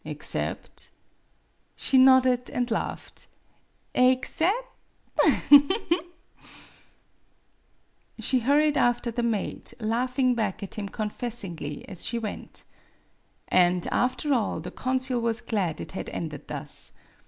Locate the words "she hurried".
8.17-8.77